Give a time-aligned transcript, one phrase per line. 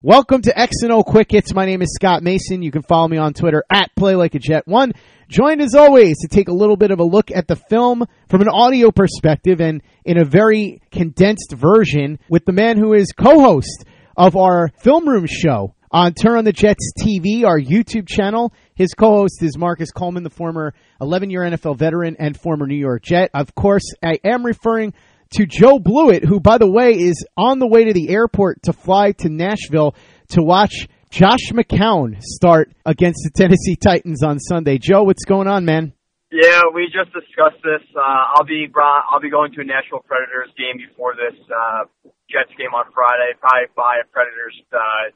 [0.00, 1.52] Welcome to X and O Quick Hits.
[1.52, 2.62] My name is Scott Mason.
[2.62, 4.92] You can follow me on Twitter at Play Like a Jet One.
[5.28, 8.40] Joined as always to take a little bit of a look at the film from
[8.40, 13.86] an audio perspective and in a very condensed version with the man who is co-host
[14.16, 18.52] of our Film Room show on Turn on the Jets TV, our YouTube channel.
[18.76, 23.30] His co-host is Marcus Coleman, the former 11-year NFL veteran and former New York Jet.
[23.34, 24.94] Of course, I am referring
[25.30, 28.72] to Joe Blewett, who, by the way, is on the way to the airport to
[28.72, 29.94] fly to Nashville
[30.30, 34.78] to watch Josh McCown start against the Tennessee Titans on Sunday.
[34.78, 35.92] Joe, what's going on, man?
[36.30, 37.80] Yeah, we just discussed this.
[37.96, 41.88] Uh, I'll be I'll be going to a Nashville Predators game before this uh,
[42.28, 43.32] Jets game on Friday.
[43.40, 45.08] Probably buy a Predators uh,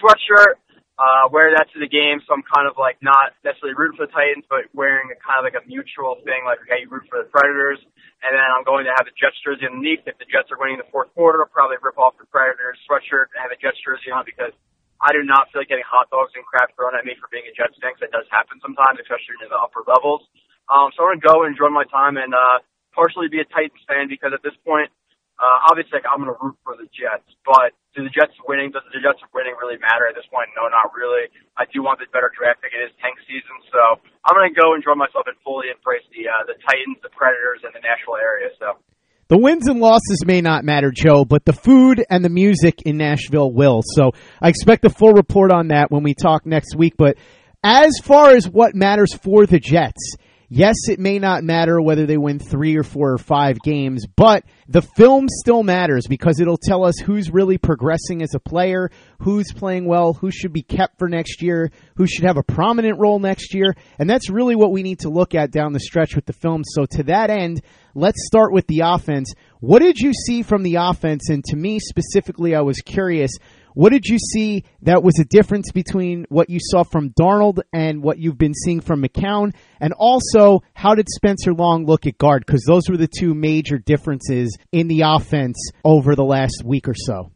[0.00, 0.64] sweatshirt
[0.98, 2.22] uh, wear that to the game.
[2.26, 5.42] So I'm kind of like not necessarily rooting for the Titans, but wearing a kind
[5.42, 7.82] of like a mutual thing, like okay, you root for the Predators,
[8.24, 10.08] and then I'm going to have the Jets jersey underneath.
[10.08, 13.28] If the Jets are winning the fourth quarter, I'll probably rip off the Predators sweatshirt
[13.36, 14.56] and have a Jets jersey on because
[15.04, 17.44] I do not feel like getting hot dogs and crap thrown at me for being
[17.44, 17.92] a Jets fan.
[17.92, 20.24] Cause that does happen sometimes, especially in the upper levels.
[20.72, 22.64] Um, so I'm gonna go and enjoy my time and uh,
[22.96, 24.88] partially be a Titans fan because at this point
[25.34, 28.70] uh, obviously, like, I'm going to root for the Jets, but do the Jets winning,
[28.70, 30.50] does the Jets winning really matter at this point?
[30.54, 31.26] No, not really.
[31.58, 32.70] I do want the better draft pick.
[32.70, 36.30] It is tank season, so I'm going to go enjoy myself and fully embrace the
[36.30, 38.54] uh, the Titans, the Predators, and the Nashville area.
[38.58, 38.78] So.
[39.28, 42.98] The wins and losses may not matter, Joe, but the food and the music in
[42.98, 43.80] Nashville will.
[43.82, 46.94] So I expect a full report on that when we talk next week.
[46.98, 47.16] But
[47.62, 50.16] as far as what matters for the Jets,
[50.54, 54.44] yes, it may not matter whether they win three or four or five games, but
[54.68, 58.88] the film still matters because it'll tell us who's really progressing as a player,
[59.18, 63.00] who's playing well, who should be kept for next year, who should have a prominent
[63.00, 63.74] role next year.
[63.98, 66.62] And that's really what we need to look at down the stretch with the film.
[66.64, 67.60] So to that end,
[67.94, 69.34] let's start with the offense.
[69.58, 71.30] What did you see from the offense?
[71.30, 73.32] And to me specifically, I was curious
[73.74, 78.02] what did you see that was a difference between what you saw from Darnold and
[78.02, 79.52] what you've been seeing from McCown?
[79.80, 82.44] And also, how did Spencer Long look at guard?
[82.46, 86.94] Because those were the two major differences in the offense over the last week or
[86.94, 87.32] so.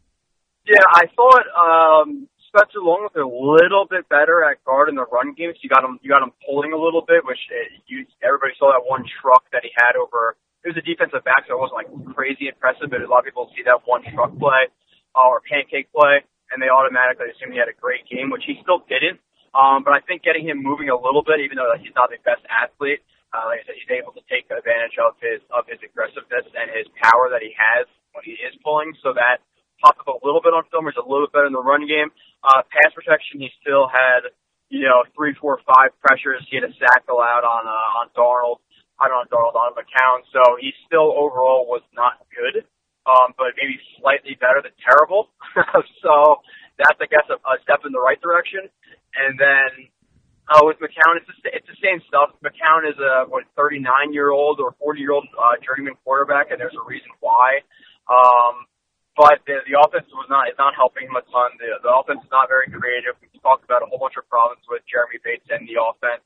[0.65, 5.07] Yeah, I thought um, Spencer Long was a little bit better at guard in the
[5.11, 5.51] run game.
[5.53, 8.55] So you got him, you got him pulling a little bit, which uh, you everybody
[8.59, 10.37] saw that one truck that he had over.
[10.63, 13.27] It was a defensive back, so it wasn't like crazy impressive, but a lot of
[13.27, 14.71] people see that one truck play
[15.17, 16.25] uh, or pancake play,
[16.59, 19.23] and they automatically assume he had a great game, which he still didn't.
[19.55, 22.19] Um, but I think getting him moving a little bit, even though he's not the
[22.27, 22.99] best athlete,
[23.31, 26.67] uh, like I said, he's able to take advantage of his of his aggressiveness and
[26.75, 28.91] his power that he has when he is pulling.
[29.07, 29.39] So that
[29.79, 30.91] popped up a little bit on film.
[30.91, 32.11] He's a little bit better in the run game.
[32.43, 34.35] Uh, pass protection, he still had
[34.67, 36.43] you know three, four, five pressures.
[36.51, 38.65] He had a sack allowed on uh, on Darnold.
[38.99, 40.27] I don't know Darnold on McCown.
[40.35, 42.67] So he still overall was not good
[43.09, 45.33] um, but maybe slightly better than terrible.
[46.05, 46.45] so
[46.77, 48.69] that's, I guess, a, a step in the right direction.
[49.17, 49.89] And then
[50.53, 52.37] uh, with McCown, it's the, it's the same stuff.
[52.45, 56.61] McCown is a what 39 year old or 40 year old uh, journeyman quarterback, and
[56.61, 57.65] there's a reason why.
[58.09, 58.69] Um,
[59.17, 61.57] but the, the offense was not is not helping him a ton.
[61.59, 63.19] The, the offense is not very creative.
[63.19, 66.23] We talked about a whole bunch of problems with Jeremy Bates and the offense.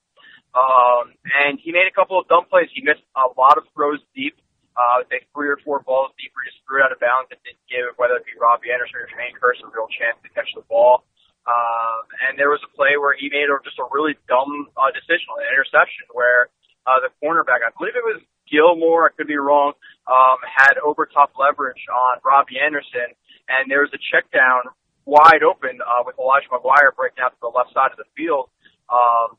[0.53, 2.69] Um, and he made a couple of dumb plays.
[2.69, 4.37] He missed a lot of throws deep
[4.77, 7.39] uh, they three or four balls deep where just threw it out of bounds and
[7.45, 10.49] didn't give whether it be Robbie Anderson or Jermaine Kearse a real chance to catch
[10.57, 11.05] the ball.
[11.43, 15.27] Um, and there was a play where he made just a really dumb uh, decision,
[15.43, 16.49] an interception, where
[16.87, 19.75] uh, the cornerback, I believe it was Gilmore, I could be wrong,
[20.07, 23.11] um, had over top leverage on Robbie Anderson,
[23.51, 24.71] and there was a check down
[25.05, 28.47] wide open uh, with Elijah McGuire breaking out to the left side of the field.
[28.87, 29.35] Um,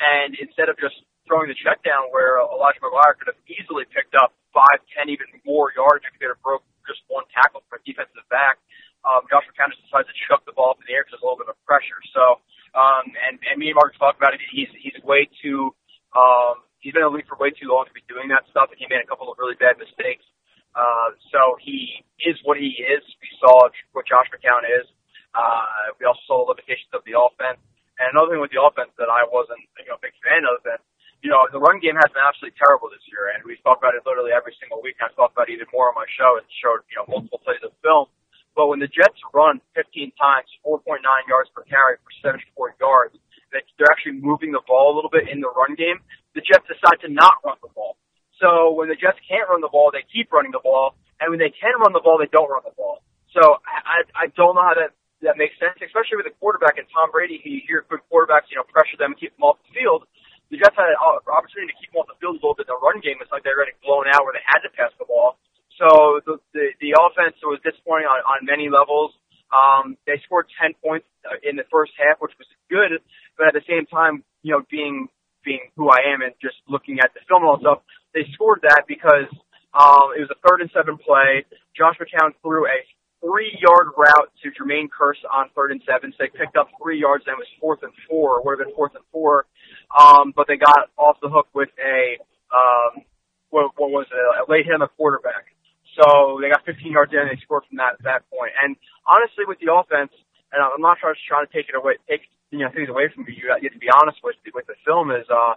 [0.00, 4.14] and instead of just throwing the check down where Elijah McGuire could have easily picked
[4.14, 7.82] up five, ten, even more yards if he have broke just one tackle from a
[7.82, 8.62] defensive back.
[9.02, 11.26] Um, Josh McCown just decides to chuck the ball up in the air because there's
[11.26, 11.98] a little bit of pressure.
[12.10, 12.42] So,
[12.74, 14.42] um, and, and me and Mark talked about it.
[14.50, 15.74] He's, he's way too,
[16.14, 18.74] um, he's been in the league for way too long to be doing that stuff,
[18.74, 20.26] and he made a couple of really bad mistakes.
[20.74, 23.02] Uh, so he is what he is.
[23.22, 24.86] We saw what Josh McCown is.
[25.32, 27.60] Uh, we also saw the limitations of the offense.
[27.96, 30.60] And another thing with the offense that I wasn't you know, a big fan of,
[30.68, 30.80] and
[31.24, 33.98] you know, the run game has been absolutely terrible this year, and we've talked about
[33.98, 34.94] it literally every single week.
[35.02, 37.58] I've talked about it even more on my show and showed, you know, multiple plays
[37.66, 38.06] of film.
[38.54, 43.18] But when the Jets run 15 times, 4.9 yards per carry for 74 yards,
[43.50, 46.00] they're actually moving the ball a little bit in the run game,
[46.38, 47.98] the Jets decide to not run the ball.
[48.38, 51.40] So when the Jets can't run the ball, they keep running the ball, and when
[51.40, 53.02] they can run the ball, they don't run the ball.
[53.34, 56.84] So I, I don't know how that that makes sense, especially with a quarterback and
[56.92, 57.40] Tom Brady.
[57.40, 60.04] Who you hear good quarterbacks, you know, pressure them and keep them off the field
[60.50, 62.78] the Jets had an opportunity to keep them off the field a little bit the
[62.78, 63.18] run game.
[63.18, 65.38] It's like they were getting blown out where they had to pass the ball.
[65.74, 69.12] So the the, the offense was disappointing on, on many levels.
[69.50, 72.98] Um, they scored 10 points uh, in the first half, which was good,
[73.38, 75.06] but at the same time, you know, being
[75.46, 78.66] being who I am and just looking at the film and all stuff, they scored
[78.66, 79.30] that because
[79.70, 81.46] um, it was a third and seven play.
[81.76, 82.78] Josh McCown threw a
[83.22, 86.12] three yard route to Jermaine Kearse on third and seven.
[86.12, 88.42] So they picked up three yards and it was fourth and four.
[88.42, 89.46] Would have been fourth and four.
[89.90, 92.18] Um, but they got off the hook with a,
[92.50, 93.04] um,
[93.50, 94.18] what, what was it?
[94.18, 95.52] A late hit on the quarterback.
[95.96, 98.52] So they got 15 yards in and they scored from that, that point.
[98.60, 100.12] And honestly, with the offense,
[100.52, 103.24] and I'm not trying, trying to take it away, take, you know, things away from
[103.28, 103.34] you.
[103.34, 105.54] You have to be honest with, with the film is, uh,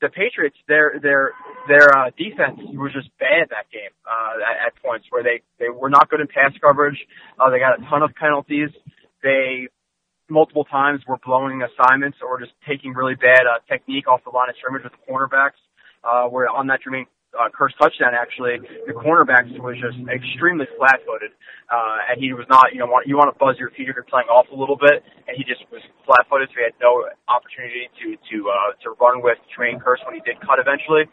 [0.00, 1.32] the Patriots, their their
[1.68, 5.68] their uh, defense was just bad that game uh, at, at points where they they
[5.68, 6.98] were not good in pass coverage.
[7.38, 8.70] Uh, they got a ton of penalties.
[9.22, 9.68] They
[10.30, 14.48] multiple times were blowing assignments or just taking really bad uh, technique off the line
[14.48, 15.58] of scrimmage with the cornerbacks.
[16.00, 17.04] Uh, where on that Jermaine
[17.36, 18.56] uh, Kearse touchdown, actually,
[18.88, 21.30] the cornerbacks was just extremely flat-footed,
[21.68, 24.08] uh, and he was not, you know, you want to buzz your feet if you're
[24.08, 27.92] playing off a little bit, and he just was flat-footed, so he had no opportunity
[28.00, 31.04] to to uh, to run with Jermaine Kearse when he did cut eventually.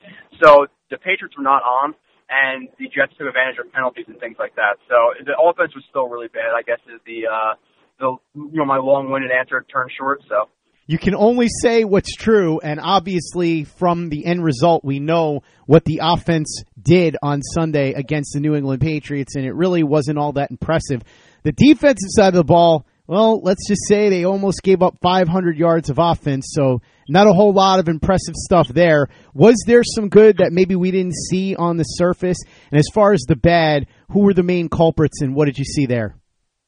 [0.42, 1.94] So the Patriots were not on,
[2.32, 4.80] and the Jets took advantage of penalties and things like that.
[4.88, 6.56] So the offense was still really bad.
[6.56, 7.60] I guess is the uh,
[8.00, 10.22] the you know my long-winded answer turned short.
[10.28, 10.50] So
[10.90, 15.84] you can only say what's true, and obviously, from the end result, we know what
[15.84, 20.32] the offense did on Sunday against the New England Patriots, and it really wasn't all
[20.34, 21.04] that impressive.
[21.44, 25.58] The defensive side of the ball, well, let's just say they almost gave up 500
[25.58, 29.08] yards of offense, so not a whole lot of impressive stuff there.
[29.34, 32.38] Was there some good that maybe we didn't see on the surface?
[32.72, 35.66] And as far as the bad, who were the main culprits, and what did you
[35.66, 36.16] see there?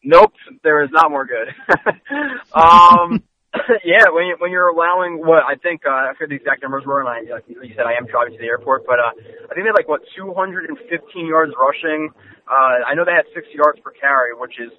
[0.03, 1.49] Nope, there is not more good.
[2.53, 3.23] um,
[3.83, 6.85] yeah, when you, when you're allowing what I think uh, I forget the exact numbers
[6.85, 9.51] were, and I like you said I am driving to the airport, but uh, I
[9.57, 10.77] think they had like what 215
[11.25, 12.09] yards rushing.
[12.45, 14.69] Uh, I know they had 60 yards per carry, which is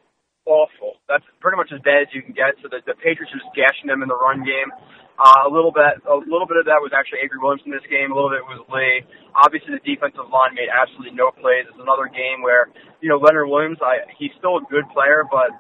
[0.47, 1.03] awful.
[1.09, 2.55] That's pretty much as bad as you can get.
[2.63, 4.71] So the, the Patriots are just gashing them in the run game.
[5.21, 7.85] Uh, a little bit, a little bit of that was actually Avery Williams in this
[7.93, 8.09] game.
[8.09, 9.05] A little bit was Lee.
[9.37, 11.69] Obviously, the defensive line made absolutely no plays.
[11.69, 12.73] It's another game where
[13.05, 15.53] you know Leonard Williams, I he's still a good player, but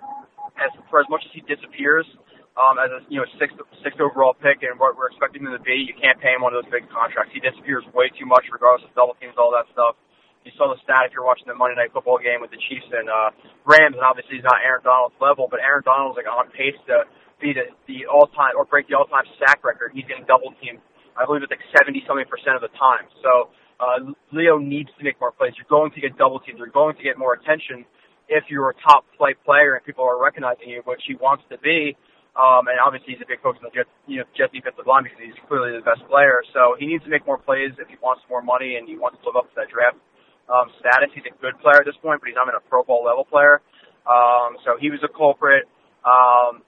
[0.56, 2.08] as for as much as he disappears,
[2.56, 5.60] um, as a you know sixth sixth overall pick and what we're expecting him to
[5.60, 7.36] be, you can't pay him one of those big contracts.
[7.36, 9.92] He disappears way too much, regardless of double teams, all that stuff.
[10.40, 12.88] You saw the stat if you're watching the Monday Night Football game with the Chiefs
[12.96, 13.28] and uh,
[13.68, 17.04] Rams, and obviously he's not Aaron Donald's level, but Aaron Donald's like on pace to
[17.40, 19.92] be the, the all-time or break the all-time sack record.
[19.94, 20.80] He's getting double teamed.
[21.16, 23.08] I believe it's like 70 something percent of the time.
[23.24, 23.50] So
[23.80, 25.56] uh, Leo needs to make more plays.
[25.56, 26.58] You're going to get double teamed.
[26.60, 27.84] You're going to get more attention
[28.30, 31.58] if you're a top flight player and people are recognizing you, which he wants to
[31.58, 31.96] be.
[32.38, 35.02] Um, and obviously he's a big focus on the Jets, you know, Jets defensive line
[35.02, 36.46] because he's clearly the best player.
[36.54, 39.18] So he needs to make more plays if he wants more money and he wants
[39.20, 39.98] to live up to that draft
[40.46, 41.10] um, status.
[41.10, 43.26] He's a good player at this point, but he's not even a Pro Bowl level
[43.26, 43.58] player.
[44.06, 45.66] Um, so he was a culprit.
[46.06, 46.62] Um,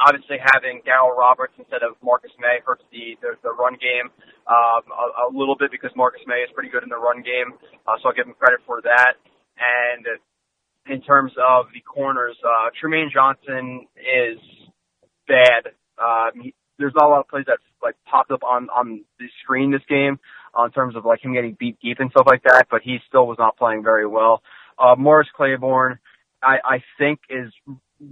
[0.00, 4.10] obviously having Darryl Roberts instead of Marcus Maye hurts the the, the run game
[4.46, 7.54] um, a, a little bit because Marcus Maye is pretty good in the run game.
[7.86, 9.14] Uh, so I'll give him credit for that.
[9.58, 10.06] And
[10.88, 14.38] in terms of the corners, uh, Trumaine Johnson is
[15.26, 15.74] bad.
[15.98, 19.26] Um, he, there's not a lot of plays that like popped up on on the
[19.42, 20.18] screen this game
[20.58, 22.98] uh, in terms of like him getting beat deep and stuff like that, but he
[23.08, 24.42] still was not playing very well.
[24.78, 25.98] Uh, Morris Claiborne,
[26.42, 27.52] I, I think is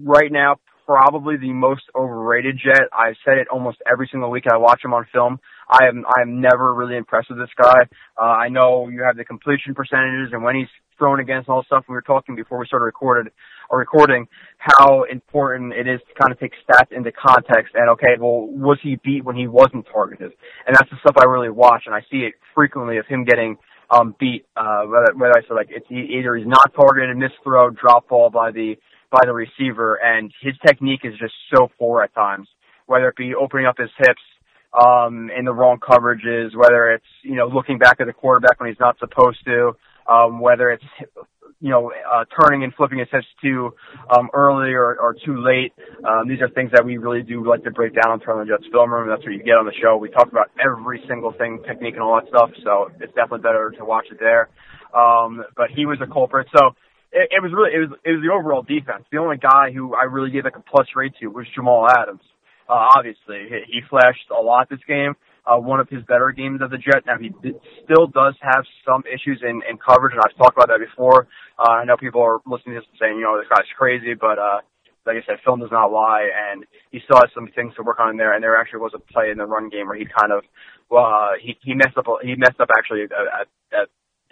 [0.02, 0.56] right now
[0.86, 2.88] probably the most overrated Jet.
[2.92, 5.40] I've said it almost every single week I watch him on film.
[5.68, 7.80] I am I am never really impressed with this guy.
[8.16, 11.84] Uh, I know you have the completion percentages and when he's thrown against all stuff.
[11.88, 13.32] We were talking before we started recorded
[13.68, 14.28] or recording
[14.58, 18.78] how important it is to kind of take stats into context and okay, well, was
[18.82, 20.32] he beat when he wasn't targeted?
[20.66, 23.58] And that's the stuff I really watch and I see it frequently of him getting
[23.90, 27.70] um beat uh whether, whether I say like it's either he's not targeted, missed throw,
[27.70, 28.76] drop ball by the
[29.10, 32.48] by the receiver, and his technique is just so poor at times.
[32.86, 34.22] Whether it be opening up his hips
[34.72, 38.68] um, in the wrong coverages, whether it's you know looking back at the quarterback when
[38.68, 39.76] he's not supposed to,
[40.08, 40.84] um, whether it's
[41.60, 43.72] you know uh, turning and flipping his hips too
[44.14, 45.72] um, early or, or too late.
[46.04, 48.64] Um, these are things that we really do like to break down Turn on Jets
[48.70, 49.08] Film Room.
[49.08, 49.96] That's what you get on the show.
[49.96, 52.50] We talk about every single thing, technique, and all that stuff.
[52.62, 54.48] So it's definitely better to watch it there.
[54.94, 56.46] Um, but he was a culprit.
[56.56, 56.70] So
[57.12, 59.04] it, it was really it was it was the overall defense.
[59.10, 62.24] The only guy who I really gave like a plus rate to was Jamal Adams.
[62.68, 65.14] Uh, obviously, he, he flashed a lot this game.
[65.46, 67.06] Uh, one of his better games as a Jet.
[67.06, 67.54] Now he did,
[67.86, 71.28] still does have some issues in, in coverage, and I've talked about that before.
[71.54, 74.14] Uh, I know people are listening to this and saying, you know, this guy's crazy,
[74.18, 74.58] but uh,
[75.06, 78.00] like I said, film does not lie, and he still has some things to work
[78.00, 78.34] on in there.
[78.34, 80.42] And there actually was a play in the run game where he kind of,
[80.90, 82.06] well, uh, he he messed up.
[82.22, 83.42] He messed up actually a, a,
[83.78, 83.82] a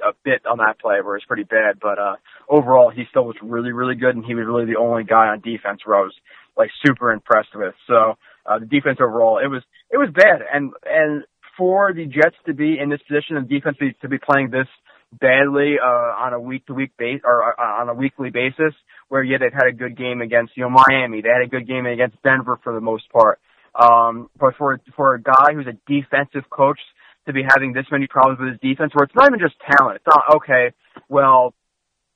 [0.02, 1.78] a bit on that play where it's pretty bad.
[1.80, 2.16] But uh,
[2.48, 5.40] overall he still was really really good, and he was really the only guy on
[5.40, 6.14] defense where I was
[6.56, 7.74] like super impressed with.
[7.86, 11.24] So uh, the defense overall, it was it was bad, and and
[11.56, 14.66] for the Jets to be in this position and defense to be, playing this
[15.12, 18.74] badly uh, on a week to week base or uh, on a weekly basis,
[19.08, 21.66] where yeah they've had a good game against you know Miami, they had a good
[21.66, 23.40] game against Denver for the most part.
[23.74, 26.78] Um, but for for a guy who's a defensive coach
[27.26, 29.96] to be having this many problems with his defense, where it's not even just talent.
[29.96, 30.72] It's not okay.
[31.08, 31.54] Well,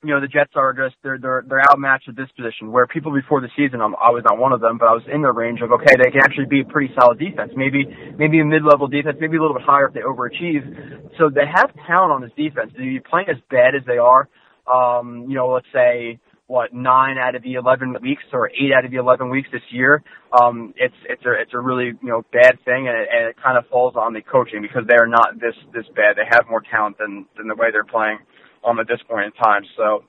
[0.03, 2.71] you know the Jets are just they're they're they're outmatched at this position.
[2.71, 5.03] Where people before the season, I'm, I was not one of them, but I was
[5.11, 7.51] in the range of okay, they can actually be a pretty solid defense.
[7.55, 7.85] Maybe
[8.17, 11.17] maybe a mid-level defense, maybe a little bit higher if they overachieve.
[11.17, 12.71] So they have talent on this defense.
[12.77, 14.29] Be playing as bad as they are,
[14.71, 18.85] um, you know, let's say what nine out of the eleven weeks or eight out
[18.85, 20.01] of the eleven weeks this year,
[20.31, 23.35] um, it's it's a it's a really you know bad thing, and it, and it
[23.43, 26.15] kind of falls on the coaching because they're not this this bad.
[26.15, 28.19] They have more talent than than the way they're playing
[28.67, 29.63] um, at this point in time.
[29.77, 30.03] So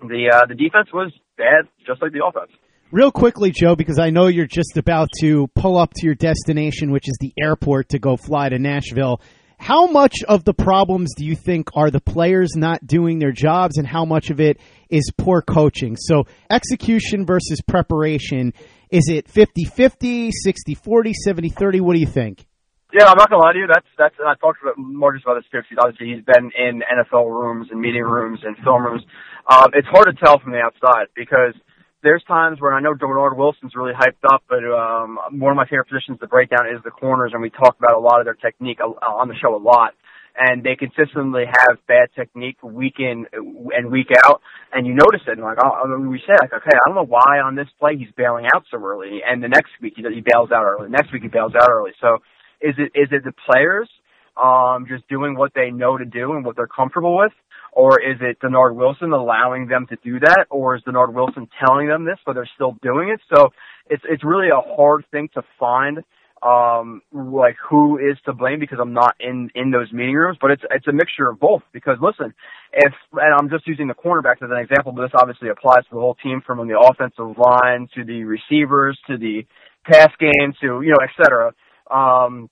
[0.00, 2.50] the uh, the defense was bad, just like the offense.
[2.90, 6.90] Real quickly, Joe, because I know you're just about to pull up to your destination,
[6.90, 9.20] which is the airport, to go fly to Nashville.
[9.58, 13.78] How much of the problems do you think are the players not doing their jobs,
[13.78, 14.58] and how much of it
[14.90, 15.96] is poor coaching?
[15.96, 18.52] So, execution versus preparation,
[18.90, 21.80] is it 50 50, 60 40, 70 30?
[21.80, 22.44] What do you think?
[22.92, 23.66] Yeah, I'm not gonna lie to you.
[23.66, 24.14] That's that's.
[24.18, 25.64] And I talked about Marcus about this too.
[25.80, 29.02] Obviously, he's been in NFL rooms and meeting rooms and film rooms.
[29.48, 31.56] Um, it's hard to tell from the outside because
[32.02, 35.64] there's times where I know Dennard Wilson's really hyped up, but um, one of my
[35.64, 38.26] favorite positions to break down is the corners, and we talk about a lot of
[38.26, 39.94] their technique on the show a lot.
[40.34, 44.40] And they consistently have bad technique week in and week out,
[44.72, 45.32] and you notice it.
[45.32, 47.68] And like, oh, I mean, we say, like, okay, I don't know why on this
[47.78, 50.88] play he's bailing out so early, and the next week he, he bails out early.
[50.88, 51.92] Next week he bails out early.
[52.00, 52.24] So
[52.62, 53.88] is it is it the players
[54.36, 57.32] um, just doing what they know to do and what they're comfortable with,
[57.72, 61.88] or is it Dennard Wilson allowing them to do that, or is Dennard Wilson telling
[61.88, 63.20] them this but they're still doing it?
[63.34, 63.50] So
[63.90, 65.98] it's it's really a hard thing to find
[66.42, 70.50] um like who is to blame because I'm not in in those meeting rooms, but
[70.50, 71.62] it's it's a mixture of both.
[71.72, 72.34] Because listen,
[72.72, 75.94] if and I'm just using the cornerbacks as an example, but this obviously applies to
[75.94, 79.46] the whole team from the offensive line to the receivers to the
[79.84, 81.52] pass game to you know et cetera
[81.90, 82.48] um,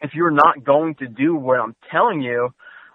[0.00, 2.50] if you're not going to do what I'm telling you,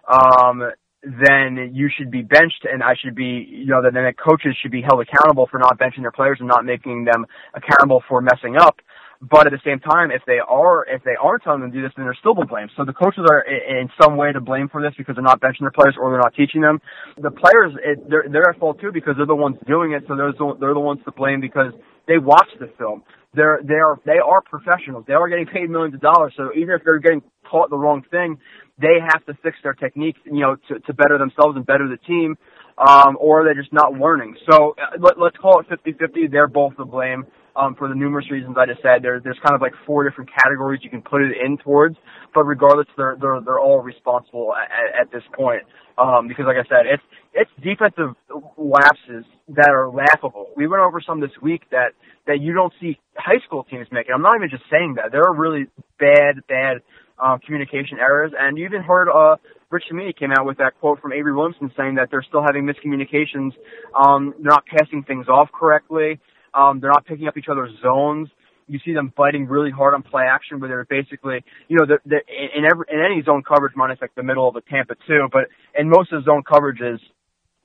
[0.08, 0.72] um,
[1.04, 4.72] then you should be benched and I should be, you know, then the coaches should
[4.72, 8.56] be held accountable for not benching their players and not making them accountable for messing
[8.58, 8.78] up.
[9.24, 11.82] But at the same time, if they are, if they aren't telling them to do
[11.82, 12.68] this, then they're still to blame.
[12.76, 15.62] So the coaches are in some way to blame for this because they're not benching
[15.62, 16.82] their players or they're not teaching them.
[17.16, 20.04] The players, it, they're, they're at fault too because they're the ones doing it.
[20.08, 21.72] So they're, they're the ones to blame because
[22.06, 23.04] they watch the film
[23.34, 25.06] they're they are they are professionals.
[25.08, 26.34] They are getting paid millions of dollars.
[26.38, 28.38] So even if they're getting taught the wrong thing,
[28.80, 31.98] they have to fix their technique, you know, to, to better themselves and better the
[31.98, 32.38] team,
[32.78, 34.36] um, or they're just not learning.
[34.50, 36.32] So uh, let, let's call it 50-50.
[36.32, 37.26] They're both to blame
[37.56, 39.02] um, for the numerous reasons I just said.
[39.02, 41.98] There, there's kind of like four different categories you can put it in towards,
[42.34, 45.64] but regardless, they're they're they're all responsible at, at this point.
[45.98, 48.16] Um, because like I said, it's it's defensive
[48.58, 50.48] lapses that are laughable.
[50.56, 51.94] We went over some this week that
[52.28, 54.14] that you don't see high school teams making.
[54.14, 55.12] I'm not even just saying that.
[55.12, 55.68] There are really
[56.00, 56.78] bad, bad
[57.20, 59.36] uh, communication errors, and you even heard uh,
[59.70, 62.66] Rich Cimini came out with that quote from Avery Williamson saying that they're still having
[62.66, 63.52] miscommunications.
[63.94, 66.20] Um, not passing things off correctly.
[66.54, 68.30] Um, they're not picking up each other's zones.
[68.68, 72.02] You see them biting really hard on play action, where they're basically, you know, they're,
[72.06, 75.28] they're in every in any zone coverage, minus like the middle of the Tampa two,
[75.32, 77.00] but in most of the zone coverages,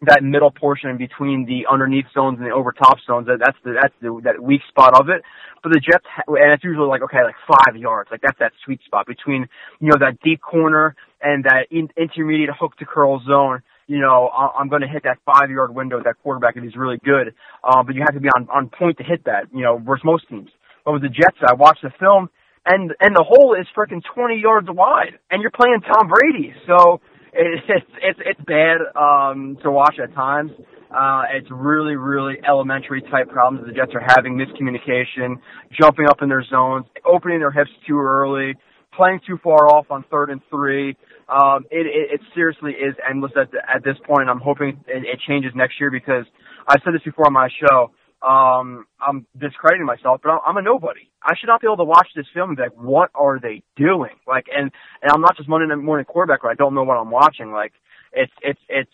[0.02, 3.26] that middle portion between the underneath zones and the over top zones.
[3.26, 5.22] That, that's the that's the that weak spot of it.
[5.62, 8.10] But the Jets, and it's usually like okay, like five yards.
[8.10, 9.48] Like that's that sweet spot between
[9.80, 13.62] you know that deep corner and that in, intermediate hook to curl zone.
[13.88, 16.00] You know, I'm going to hit that five yard window.
[16.02, 18.98] That quarterback if he's really good, um, but you have to be on on point
[18.98, 19.48] to hit that.
[19.52, 20.50] You know, versus most teams.
[20.84, 22.28] But with the Jets, I watched the film,
[22.66, 27.00] and and the hole is freaking 20 yards wide, and you're playing Tom Brady, so
[27.32, 30.52] it's it's it's bad um, to watch at times.
[30.90, 35.36] Uh, it's really, really elementary type problems the Jets are having miscommunication,
[35.78, 38.54] jumping up in their zones, opening their hips too early,
[38.98, 40.96] playing too far off on third and three.
[41.28, 44.28] Um, it, it, it seriously is endless at, the, at this point.
[44.28, 46.26] I'm hoping it, it changes next year because
[46.66, 51.08] I said this before on my show um, I'm discrediting myself, but I'm a nobody.
[51.22, 53.62] I should not be able to watch this film and be like, what are they
[53.76, 54.16] doing?
[54.26, 57.10] Like, and, and I'm not just Monday morning quarterback where I don't know what I'm
[57.10, 57.52] watching.
[57.52, 57.72] Like,
[58.12, 58.90] it's, it's, it's,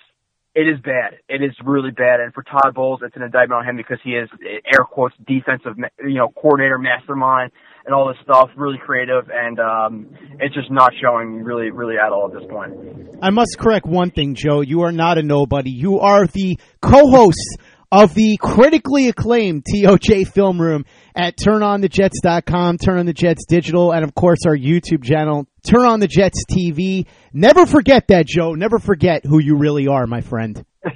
[0.54, 1.18] it is bad.
[1.28, 2.20] It is really bad.
[2.20, 5.74] And for Todd Bowles, it's an indictment on him because he is air quotes defensive,
[5.98, 7.50] you know, coordinator, mastermind,
[7.86, 8.50] and all this stuff.
[8.56, 10.08] Really creative, and um,
[10.40, 13.16] it's just not showing really, really at all at this point.
[13.22, 14.60] I must correct one thing, Joe.
[14.60, 15.70] You are not a nobody.
[15.70, 17.58] You are the co-host
[17.92, 24.02] of the critically acclaimed TOJ Film Room at TurnOnTheJets.com, Turn on the Jets Digital, and
[24.02, 27.06] of course our YouTube channel, Turn on the Jets TV.
[27.32, 28.54] Never forget that, Joe.
[28.54, 30.64] Never forget who you really are, my friend.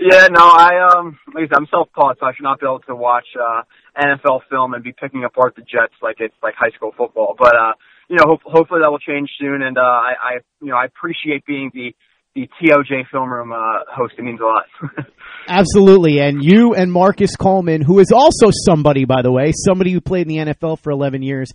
[0.00, 2.80] yeah, no, I um, like I said, I'm self-taught, so I should not be able
[2.80, 3.62] to watch uh,
[4.00, 7.34] NFL film and be picking apart the Jets like it's like high school football.
[7.38, 7.72] But uh,
[8.08, 10.86] you know, ho- hopefully that will change soon, and uh, I, I, you know, I
[10.86, 11.94] appreciate being the
[12.34, 14.14] the TOJ Film Room uh, host.
[14.16, 14.64] It means a lot.
[15.48, 20.00] Absolutely, and you and Marcus Coleman, who is also somebody, by the way, somebody who
[20.00, 21.50] played in the NFL for 11 years,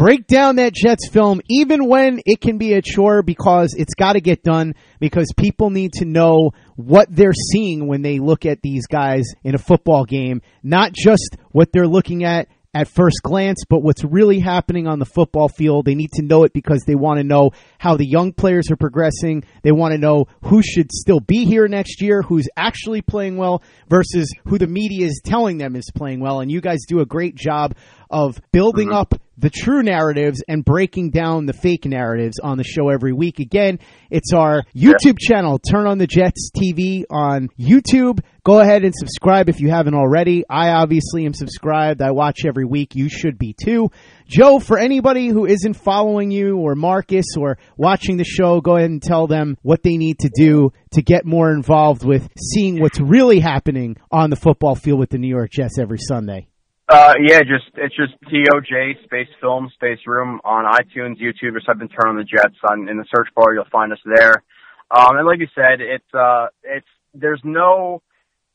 [0.00, 4.14] break down that Jets film, even when it can be a chore, because it's got
[4.14, 4.74] to get done.
[4.98, 9.54] Because people need to know what they're seeing when they look at these guys in
[9.54, 14.38] a football game, not just what they're looking at at first glance, but what's really
[14.38, 15.84] happening on the football field.
[15.84, 18.76] They need to know it because they want to know how the young players are
[18.76, 19.44] progressing.
[19.62, 23.62] They want to know who should still be here next year, who's actually playing well
[23.88, 26.40] versus who the media is telling them is playing well.
[26.40, 27.74] And you guys do a great job
[28.08, 28.96] of building mm-hmm.
[28.96, 33.38] up the true narratives and breaking down the fake narratives on the show every week.
[33.38, 33.78] Again,
[34.10, 38.20] it's our YouTube channel, Turn on the Jets TV on YouTube.
[38.44, 40.44] Go ahead and subscribe if you haven't already.
[40.48, 42.02] I obviously am subscribed.
[42.02, 42.94] I watch every week.
[42.94, 43.90] You should be too.
[44.26, 48.90] Joe, for anybody who isn't following you or Marcus or watching the show, go ahead
[48.90, 53.00] and tell them what they need to do to get more involved with seeing what's
[53.00, 56.49] really happening on the football field with the New York Jets every Sunday.
[56.90, 61.88] Uh, yeah, just it's just TOJ Space Film Space Room on iTunes, YouTube, or something.
[61.88, 63.54] Turn on the Jets on in the search bar.
[63.54, 64.42] You'll find us there.
[64.90, 68.02] Um, and like you said, it's uh, it's there's no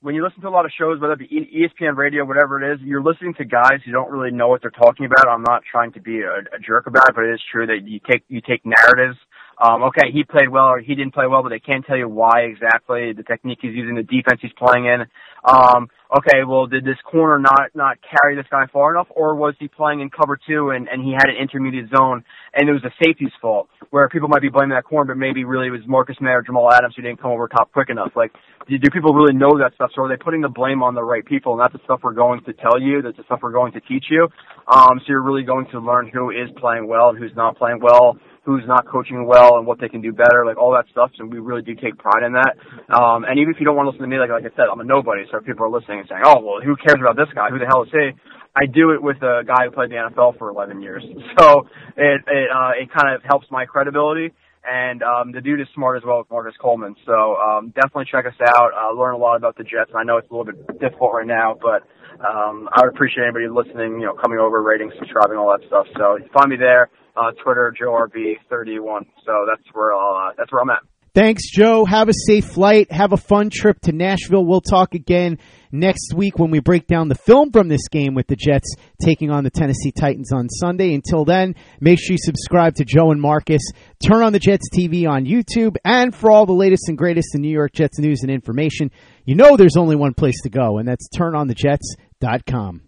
[0.01, 1.49] when you listen to a lot of shows, whether it be
[1.81, 4.69] ESPN radio, whatever it is, you're listening to guys who don't really know what they're
[4.69, 5.27] talking about.
[5.27, 7.87] I'm not trying to be a, a jerk about it, but it is true that
[7.87, 9.17] you take you take narratives.
[9.63, 12.09] Um, okay, he played well or he didn't play well, but they can't tell you
[12.09, 15.05] why exactly the technique he's using, the defense he's playing in.
[15.45, 19.55] Um, okay, well, did this corner not not carry this guy far enough, or was
[19.59, 22.83] he playing in cover two and and he had an intermediate zone and it was
[22.83, 25.81] a safety's fault, where people might be blaming that corner, but maybe really it was
[25.87, 28.11] Marcus Maye or Jamal Adams who didn't come over top quick enough.
[28.15, 28.31] Like,
[28.67, 29.91] do, do people really know that stuff?
[29.95, 31.53] So are they putting the blame on the right people?
[31.53, 33.01] And that's the stuff we're going to tell you.
[33.01, 34.27] That's the stuff we're going to teach you.
[34.67, 37.79] Um, so you're really going to learn who is playing well and who's not playing
[37.81, 41.09] well who's not coaching well and what they can do better, like all that stuff.
[41.17, 42.53] And we really do take pride in that.
[42.93, 44.69] Um, and even if you don't want to listen to me, like like I said,
[44.71, 45.25] I'm a nobody.
[45.31, 47.49] So people are listening and saying, "Oh, well, who cares about this guy?
[47.49, 48.13] Who the hell is he?"
[48.55, 51.03] I do it with a guy who played the NFL for 11 years,
[51.39, 54.31] so it it uh, it kind of helps my credibility.
[54.65, 56.95] And um, the dude is smart as well with Marcus Coleman.
[57.05, 58.73] So um, definitely check us out.
[58.73, 59.91] Uh, learn a lot about the Jets.
[59.93, 61.85] I know it's a little bit difficult right now, but
[62.17, 65.85] um, I would appreciate anybody listening, you know, coming over, rating, subscribing, all that stuff.
[65.93, 69.05] So find me there uh, Twitter, Joe RB31.
[69.25, 70.83] So that's where uh, that's where I'm at.
[71.15, 71.85] Thanks, Joe.
[71.85, 72.91] Have a safe flight.
[72.91, 74.43] Have a fun trip to Nashville.
[74.43, 75.39] We'll talk again
[75.71, 79.31] next week when we break down the film from this game with the Jets taking
[79.31, 80.93] on the Tennessee Titans on Sunday.
[80.93, 83.61] Until then, make sure you subscribe to Joe and Marcus.
[84.05, 85.77] Turn on the Jets TV on YouTube.
[85.85, 88.91] And for all the latest and greatest in New York Jets news and information,
[89.23, 92.85] you know there's only one place to go, and that's turnonthejets.com.